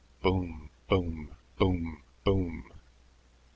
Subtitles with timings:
[0.23, 1.29] Boom, boom,
[1.59, 2.63] boom, boom.